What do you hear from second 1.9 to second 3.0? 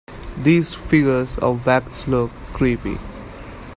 look creepy.